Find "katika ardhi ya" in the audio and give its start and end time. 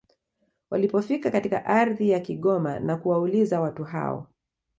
1.31-2.19